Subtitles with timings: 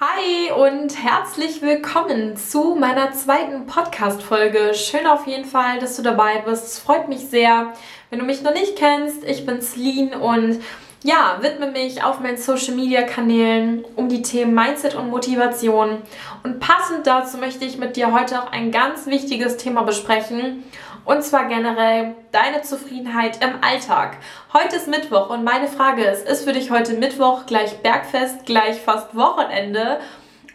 [0.00, 4.74] Hi und herzlich willkommen zu meiner zweiten Podcast-Folge.
[4.74, 6.64] Schön auf jeden Fall, dass du dabei bist.
[6.64, 7.72] Es freut mich sehr.
[8.10, 10.60] Wenn du mich noch nicht kennst, ich bin Celine und
[11.04, 15.98] ja, widme mich auf meinen Social Media Kanälen um die Themen Mindset und Motivation.
[16.42, 20.64] Und passend dazu möchte ich mit dir heute auch ein ganz wichtiges Thema besprechen.
[21.04, 24.16] Und zwar generell deine Zufriedenheit im Alltag.
[24.54, 28.80] Heute ist Mittwoch und meine Frage ist, ist für dich heute Mittwoch gleich Bergfest, gleich
[28.80, 30.00] fast Wochenende?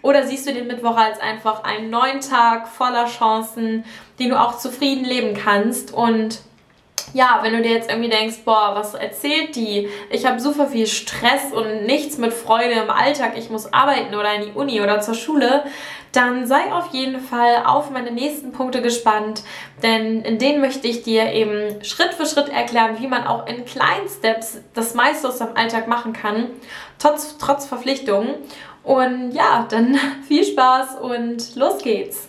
[0.02, 3.86] Oder siehst du den Mittwoch als einfach einen neuen Tag voller Chancen,
[4.18, 5.94] den du auch zufrieden leben kannst?
[5.94, 6.40] Und
[7.14, 9.88] ja, wenn du dir jetzt irgendwie denkst, boah, was erzählt die?
[10.10, 14.34] Ich habe super viel Stress und nichts mit Freude im Alltag, ich muss arbeiten oder
[14.34, 15.64] in die Uni oder zur Schule,
[16.12, 19.44] dann sei auf jeden Fall auf meine nächsten Punkte gespannt,
[19.84, 23.66] denn in denen möchte ich dir eben Schritt für Schritt erklären, wie man auch in
[23.66, 26.50] kleinen Steps das meiste aus deinem Alltag machen kann,
[26.98, 28.36] trotz, trotz Verpflichtungen.
[28.84, 32.28] Und ja, dann viel Spaß und los geht's.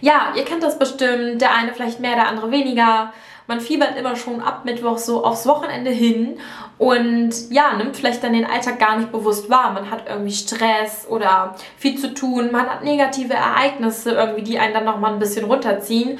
[0.00, 3.12] Ja, ihr kennt das bestimmt, der eine vielleicht mehr, der andere weniger.
[3.46, 6.38] Man fiebert immer schon ab Mittwoch so aufs Wochenende hin
[6.78, 9.72] und ja, nimmt vielleicht dann den Alltag gar nicht bewusst wahr.
[9.72, 14.74] Man hat irgendwie Stress oder viel zu tun, man hat negative Ereignisse irgendwie, die einen
[14.74, 16.18] dann nochmal ein bisschen runterziehen.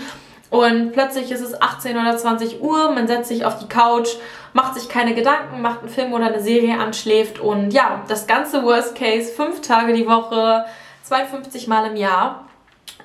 [0.50, 4.10] Und plötzlich ist es 18 oder 20 Uhr, man setzt sich auf die Couch,
[4.52, 8.28] macht sich keine Gedanken, macht einen Film oder eine Serie an, schläft und ja, das
[8.28, 10.64] ganze Worst Case, fünf Tage die Woche,
[11.02, 12.46] 52 Mal im Jahr.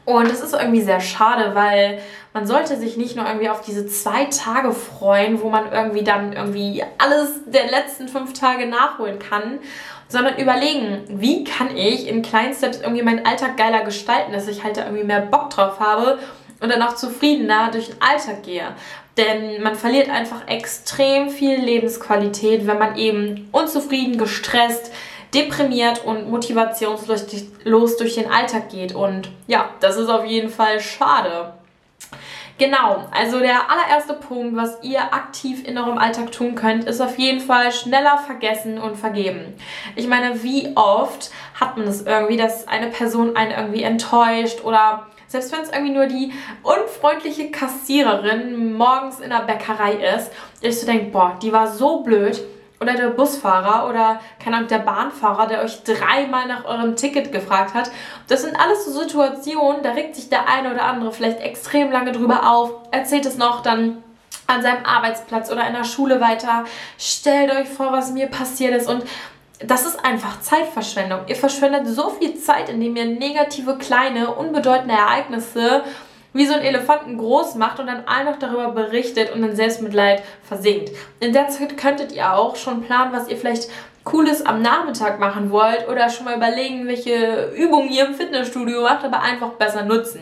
[0.09, 1.99] Und es ist irgendwie sehr schade, weil
[2.33, 6.33] man sollte sich nicht nur irgendwie auf diese zwei Tage freuen, wo man irgendwie dann
[6.33, 9.59] irgendwie alles der letzten fünf Tage nachholen kann,
[10.07, 14.63] sondern überlegen, wie kann ich in kleinen Steps irgendwie meinen Alltag geiler gestalten, dass ich
[14.63, 16.17] halt da irgendwie mehr Bock drauf habe
[16.59, 18.66] und dann auch zufriedener durch den Alltag gehe.
[19.16, 24.91] Denn man verliert einfach extrem viel Lebensqualität, wenn man eben unzufrieden, gestresst,
[25.33, 28.95] deprimiert und motivationslos durch den Alltag geht.
[28.95, 31.53] Und ja, das ist auf jeden Fall schade.
[32.59, 37.17] Genau, also der allererste Punkt, was ihr aktiv in eurem Alltag tun könnt, ist auf
[37.17, 39.53] jeden Fall schneller vergessen und vergeben.
[39.95, 44.61] Ich meine, wie oft hat man es das irgendwie, dass eine Person einen irgendwie enttäuscht
[44.66, 50.29] oder selbst wenn es irgendwie nur die unfreundliche Kassiererin morgens in der Bäckerei ist,
[50.59, 52.41] ich so denke, boah, die war so blöd,
[52.79, 57.73] oder der Busfahrer oder keine Ahnung, der Bahnfahrer, der euch dreimal nach eurem Ticket gefragt
[57.73, 57.91] hat.
[58.28, 62.12] Das sind alles so Situationen, da regt sich der eine oder andere vielleicht extrem lange
[62.12, 64.03] drüber auf, erzählt es noch dann
[64.47, 66.66] an seinem Arbeitsplatz oder in der Schule weiter.
[66.97, 69.03] Stellt euch vor, was mir passiert ist und
[69.59, 71.19] das ist einfach Zeitverschwendung.
[71.28, 75.84] Ihr verschwendet so viel Zeit, indem ihr negative, kleine, unbedeutende Ereignisse
[76.34, 80.23] wie so ein Elefanten groß macht und dann allen noch darüber berichtet und in Selbstmitleid
[80.44, 80.91] versinkt.
[81.19, 83.69] In der Zeit könntet ihr auch schon planen, was ihr vielleicht
[84.03, 89.03] Cooles am Nachmittag machen wollt oder schon mal überlegen, welche Übungen ihr im Fitnessstudio macht,
[89.03, 90.22] aber einfach besser nutzen.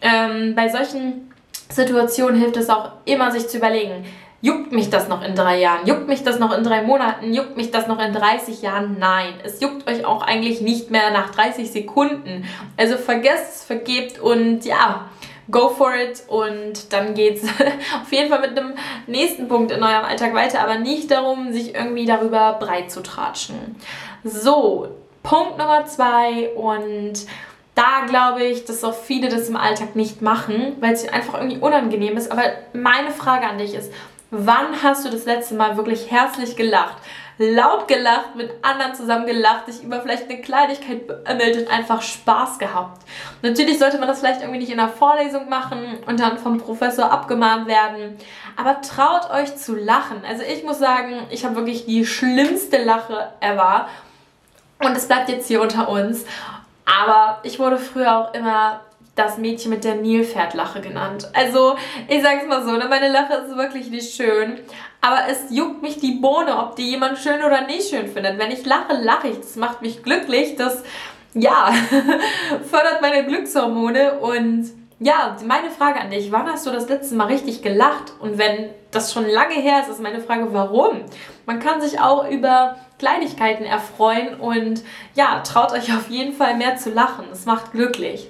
[0.00, 1.30] Ähm, bei solchen
[1.68, 4.04] Situationen hilft es auch immer, sich zu überlegen,
[4.42, 5.86] Juckt mich das noch in drei Jahren?
[5.86, 7.34] Juckt mich das noch in drei Monaten?
[7.34, 8.96] Juckt mich das noch in 30 Jahren?
[8.98, 9.34] Nein.
[9.44, 12.46] Es juckt euch auch eigentlich nicht mehr nach 30 Sekunden.
[12.78, 15.10] Also vergesst es, vergebt und ja,
[15.50, 17.44] go for it und dann geht's
[18.02, 18.72] auf jeden Fall mit einem
[19.06, 23.76] nächsten Punkt in eurem Alltag weiter, aber nicht darum, sich irgendwie darüber breit zu tratschen.
[24.24, 24.88] So,
[25.22, 27.26] Punkt Nummer zwei und
[27.74, 31.58] da glaube ich, dass auch viele das im Alltag nicht machen, weil es einfach irgendwie
[31.58, 32.30] unangenehm ist.
[32.30, 33.92] Aber meine Frage an dich ist,
[34.30, 36.96] wann hast du das letzte Mal wirklich herzlich gelacht?
[37.42, 42.58] laut gelacht, mit anderen zusammen gelacht, sich über vielleicht eine Kleinigkeit beömmelt und einfach Spaß
[42.58, 43.00] gehabt.
[43.40, 47.10] Natürlich sollte man das vielleicht irgendwie nicht in einer Vorlesung machen und dann vom Professor
[47.10, 48.18] abgemahnt werden,
[48.56, 50.22] aber traut euch zu lachen.
[50.28, 53.88] Also ich muss sagen, ich habe wirklich die schlimmste Lache ever
[54.78, 56.26] und es bleibt jetzt hier unter uns.
[56.84, 58.80] Aber ich wurde früher auch immer
[59.14, 61.28] das Mädchen mit der Nilpferdlache genannt.
[61.34, 61.76] Also,
[62.08, 64.58] ich sag's mal so, ne, meine Lache ist wirklich nicht schön.
[65.00, 68.38] Aber es juckt mich die Bohne, ob die jemand schön oder nicht schön findet.
[68.38, 69.36] Wenn ich lache, lache ich.
[69.38, 70.56] Das macht mich glücklich.
[70.56, 70.82] Das,
[71.34, 71.72] ja,
[72.70, 74.18] fördert meine Glückshormone.
[74.20, 78.12] Und ja, meine Frage an dich, wann hast du das letzte Mal richtig gelacht?
[78.20, 81.00] Und wenn das schon lange her ist, ist meine Frage, warum?
[81.46, 84.82] Man kann sich auch über Kleinigkeiten erfreuen und
[85.14, 87.24] ja, traut euch auf jeden Fall mehr zu lachen.
[87.32, 88.28] Es macht glücklich.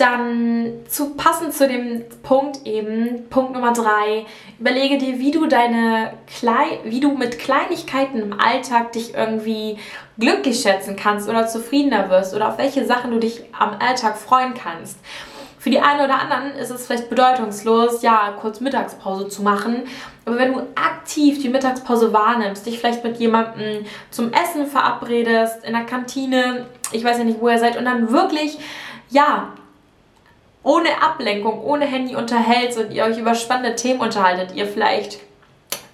[0.00, 4.24] Dann zu passend zu dem Punkt eben, Punkt Nummer drei,
[4.58, 9.76] überlege dir, wie du deine Klei wie du mit Kleinigkeiten im Alltag dich irgendwie
[10.18, 14.54] glücklich schätzen kannst oder zufriedener wirst oder auf welche Sachen du dich am Alltag freuen
[14.54, 14.98] kannst.
[15.58, 19.82] Für die einen oder anderen ist es vielleicht bedeutungslos, ja, kurz Mittagspause zu machen.
[20.24, 25.74] Aber wenn du aktiv die Mittagspause wahrnimmst, dich vielleicht mit jemandem zum Essen verabredest, in
[25.74, 28.58] der Kantine, ich weiß ja nicht, wo ihr seid, und dann wirklich,
[29.10, 29.52] ja,
[30.62, 35.20] ohne Ablenkung, ohne Handy unterhältst und ihr euch über spannende Themen unterhaltet, ihr vielleicht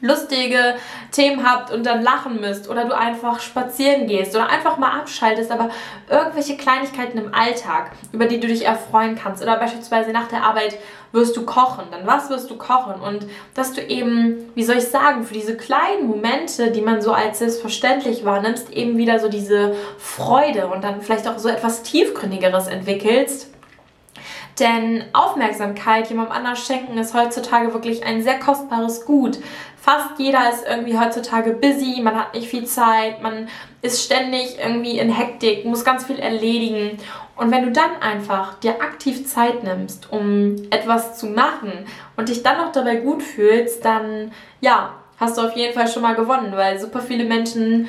[0.01, 0.77] lustige
[1.11, 5.51] Themen habt und dann lachen müsst oder du einfach spazieren gehst oder einfach mal abschaltest,
[5.51, 5.71] aber
[6.11, 10.77] irgendwelche Kleinigkeiten im Alltag, über die du dich erfreuen kannst oder beispielsweise nach der Arbeit
[11.13, 14.89] wirst du kochen, dann was wirst du kochen und dass du eben, wie soll ich
[14.89, 19.75] sagen, für diese kleinen Momente, die man so als selbstverständlich wahrnimmst, eben wieder so diese
[19.99, 23.49] Freude und dann vielleicht auch so etwas tiefgründigeres entwickelst
[24.59, 29.39] denn Aufmerksamkeit jemandem anders schenken ist heutzutage wirklich ein sehr kostbares Gut.
[29.81, 33.49] Fast jeder ist irgendwie heutzutage busy, man hat nicht viel Zeit, man
[33.83, 36.99] ist ständig irgendwie in Hektik, muss ganz viel erledigen.
[37.37, 41.87] Und wenn du dann einfach dir aktiv Zeit nimmst, um etwas zu machen
[42.17, 46.03] und dich dann noch dabei gut fühlst, dann ja, hast du auf jeden Fall schon
[46.03, 47.89] mal gewonnen, weil super viele Menschen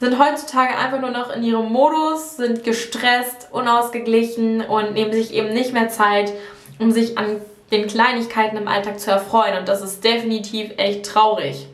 [0.00, 5.52] sind heutzutage einfach nur noch in ihrem Modus, sind gestresst, unausgeglichen und nehmen sich eben
[5.52, 6.32] nicht mehr Zeit,
[6.78, 7.36] um sich an
[7.70, 9.58] den Kleinigkeiten im Alltag zu erfreuen.
[9.58, 11.68] Und das ist definitiv echt traurig.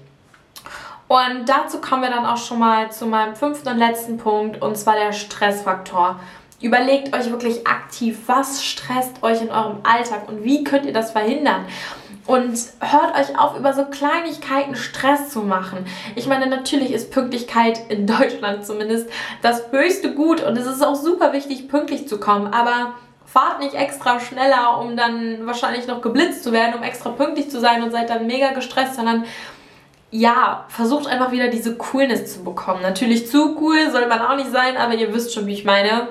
[1.09, 4.77] Und dazu kommen wir dann auch schon mal zu meinem fünften und letzten Punkt, und
[4.77, 6.19] zwar der Stressfaktor.
[6.61, 11.13] Überlegt euch wirklich aktiv, was stresst euch in eurem Alltag und wie könnt ihr das
[11.13, 11.67] verhindern?
[12.27, 15.87] Und hört euch auf, über so Kleinigkeiten Stress zu machen.
[16.17, 19.09] Ich meine, natürlich ist Pünktlichkeit in Deutschland zumindest
[19.43, 22.53] das höchste Gut und es ist auch super wichtig, pünktlich zu kommen.
[22.53, 22.95] Aber
[23.27, 27.61] fahrt nicht extra schneller, um dann wahrscheinlich noch geblitzt zu werden, um extra pünktlich zu
[27.61, 29.25] sein und seid dann mega gestresst, sondern
[30.11, 32.81] ja, versucht einfach wieder diese Coolness zu bekommen.
[32.83, 36.09] Natürlich zu cool soll man auch nicht sein, aber ihr wisst schon, wie ich meine.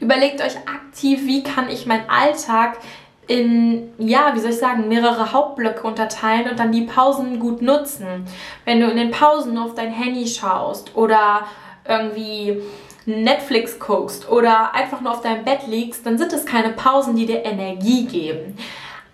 [0.00, 2.78] Überlegt euch aktiv, wie kann ich meinen Alltag
[3.28, 8.26] in, ja, wie soll ich sagen, mehrere Hauptblöcke unterteilen und dann die Pausen gut nutzen.
[8.64, 11.42] Wenn du in den Pausen auf dein Handy schaust oder
[11.86, 12.62] irgendwie
[13.04, 17.26] Netflix guckst oder einfach nur auf deinem Bett liegst, dann sind es keine Pausen, die
[17.26, 18.56] dir Energie geben.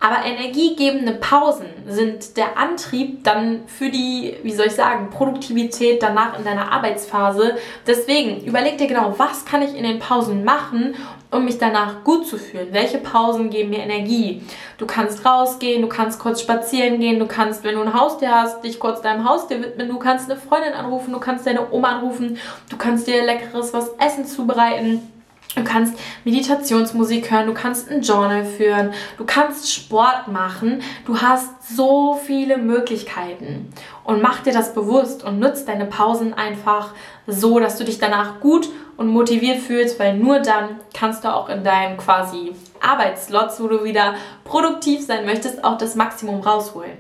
[0.05, 6.39] Aber energiegebende Pausen sind der Antrieb dann für die, wie soll ich sagen, Produktivität danach
[6.39, 7.56] in deiner Arbeitsphase.
[7.87, 10.95] Deswegen überleg dir genau, was kann ich in den Pausen machen,
[11.31, 12.69] um mich danach gut zu fühlen?
[12.73, 14.43] Welche Pausen geben mir Energie?
[14.77, 18.62] Du kannst rausgehen, du kannst kurz spazieren gehen, du kannst, wenn du ein Haustier hast,
[18.62, 22.37] dich kurz deinem Haustier widmen, du kannst eine Freundin anrufen, du kannst deine Oma anrufen,
[22.69, 25.13] du kannst dir leckeres was Essen zubereiten
[25.55, 30.83] Du kannst Meditationsmusik hören, du kannst ein Journal führen, du kannst Sport machen.
[31.06, 33.73] Du hast so viele Möglichkeiten.
[34.03, 36.93] Und mach dir das bewusst und nutz deine Pausen einfach
[37.27, 41.49] so, dass du dich danach gut und motiviert fühlst, weil nur dann kannst du auch
[41.49, 44.15] in deinem quasi Arbeitslot, wo du wieder
[44.45, 46.99] produktiv sein möchtest, auch das Maximum rausholen.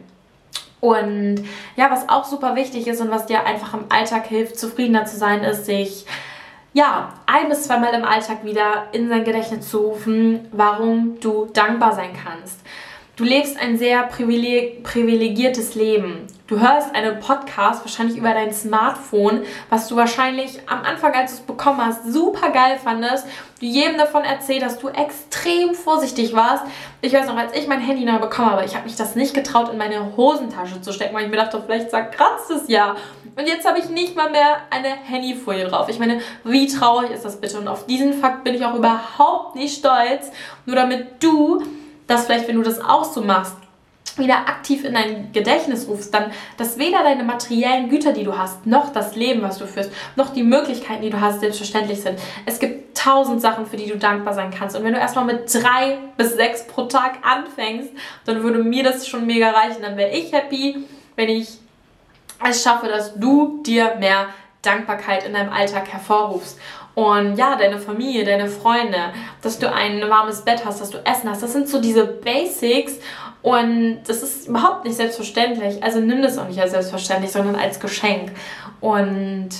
[0.80, 1.44] Und
[1.76, 5.16] ja, was auch super wichtig ist und was dir einfach im Alltag hilft, zufriedener zu
[5.16, 6.04] sein, ist, sich
[6.74, 11.94] ja, ein bis zweimal im Alltag wieder in sein Gedächtnis zu rufen, warum du dankbar
[11.94, 12.60] sein kannst.
[13.16, 16.26] Du lebst ein sehr privilegiertes Leben.
[16.48, 21.36] Du hörst einen Podcast wahrscheinlich über dein Smartphone, was du wahrscheinlich am Anfang, als du
[21.36, 23.24] es bekommen hast, super geil fandest.
[23.60, 26.64] Du jedem davon erzählt hast, du extrem vorsichtig warst.
[27.02, 29.32] Ich weiß noch, als ich mein Handy neu bekommen habe, ich habe mich das nicht
[29.32, 32.96] getraut, in meine Hosentasche zu stecken, weil ich mir dachte, vielleicht kratzt es ja.
[33.36, 35.88] Und jetzt habe ich nicht mal mehr eine Handyfolie drauf.
[35.88, 37.60] Ich meine, wie traurig ist das bitte?
[37.60, 40.32] Und auf diesen Fakt bin ich auch überhaupt nicht stolz.
[40.66, 41.62] Nur damit du
[42.06, 43.56] dass vielleicht, wenn du das auch so machst,
[44.16, 48.66] wieder aktiv in dein Gedächtnis rufst, dann, dass weder deine materiellen Güter, die du hast,
[48.66, 52.18] noch das Leben, was du führst, noch die Möglichkeiten, die du hast, selbstverständlich sind.
[52.46, 54.76] Es gibt tausend Sachen, für die du dankbar sein kannst.
[54.76, 57.90] Und wenn du erstmal mit drei bis sechs pro Tag anfängst,
[58.24, 59.82] dann würde mir das schon mega reichen.
[59.82, 60.84] Dann wäre ich happy,
[61.16, 61.58] wenn ich
[62.48, 64.28] es schaffe, dass du dir mehr
[64.62, 66.58] Dankbarkeit in deinem Alltag hervorrufst.
[66.94, 71.28] Und ja, deine Familie, deine Freunde, dass du ein warmes Bett hast, dass du Essen
[71.28, 72.94] hast, das sind so diese Basics
[73.42, 75.82] und das ist überhaupt nicht selbstverständlich.
[75.82, 78.30] Also nimm das auch nicht als selbstverständlich, sondern als Geschenk.
[78.80, 79.50] Und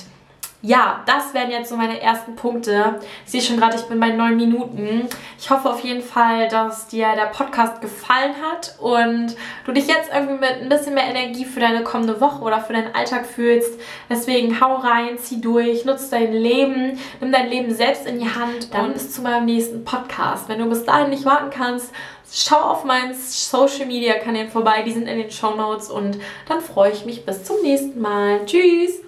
[0.65, 2.99] ja, das wären jetzt so meine ersten Punkte.
[3.23, 5.07] Ich sehe schon gerade, ich bin bei neun Minuten.
[5.37, 10.09] Ich hoffe auf jeden Fall, dass dir der Podcast gefallen hat und du dich jetzt
[10.11, 13.79] irgendwie mit ein bisschen mehr Energie für deine kommende Woche oder für deinen Alltag fühlst.
[14.09, 18.73] Deswegen hau rein, zieh durch, nutze dein Leben, nimm dein Leben selbst in die Hand.
[18.73, 20.49] Dann bis zu meinem nächsten Podcast.
[20.49, 21.93] Wenn du bis dahin nicht warten kannst,
[22.33, 24.81] schau auf meinen Social Media Kanälen vorbei.
[24.81, 26.17] Die sind in den Show Notes und
[26.49, 28.43] dann freue ich mich bis zum nächsten Mal.
[28.47, 29.04] Tschüss!